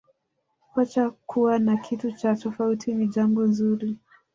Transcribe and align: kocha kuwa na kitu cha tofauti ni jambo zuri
kocha 0.73 1.09
kuwa 1.09 1.59
na 1.59 1.77
kitu 1.77 2.11
cha 2.11 2.35
tofauti 2.35 2.93
ni 2.93 3.07
jambo 3.07 3.47
zuri 3.47 3.97